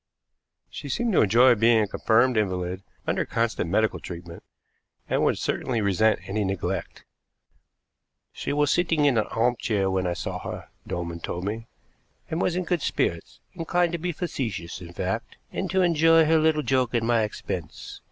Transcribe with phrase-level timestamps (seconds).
[0.71, 4.41] She seemed to enjoy being a confirmed invalid under constant medical treatment,
[5.07, 7.05] and would certainly resent any neglect.
[8.31, 11.67] "She was sitting in an arm chair when I saw her," Dolman told me,
[12.31, 16.39] "and was in good spirits; inclined to be facetious, in fact, and to enjoy her
[16.39, 17.99] little joke at my expense.